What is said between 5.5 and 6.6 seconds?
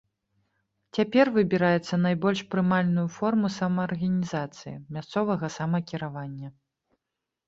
самакіравання.